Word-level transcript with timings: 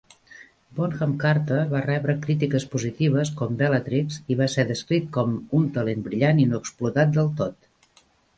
Bonham 0.77 1.11
Carter 1.23 1.59
va 1.73 1.81
rebre 1.83 2.15
crítiques 2.23 2.65
positives 2.75 3.31
com 3.43 3.53
Bellatrix 3.59 4.17
i 4.33 4.39
va 4.41 4.49
ser 4.55 4.67
descrit 4.73 5.07
com 5.19 5.37
"un 5.61 5.69
talent 5.77 6.03
brillant 6.09 6.43
i 6.47 6.51
no 6.55 6.63
explotat 6.65 7.15
del 7.21 7.31
tot". 7.45 8.03